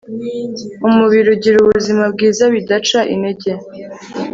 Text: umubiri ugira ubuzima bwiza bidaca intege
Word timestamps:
umubiri 0.87 1.27
ugira 1.35 1.55
ubuzima 1.59 2.03
bwiza 2.13 2.43
bidaca 2.53 2.99
intege 3.13 3.51